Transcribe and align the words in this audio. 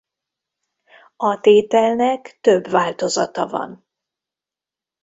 A 1.17 1.39
tételnek 1.39 2.37
több 2.41 2.67
változata 2.67 3.47
van. 3.47 3.85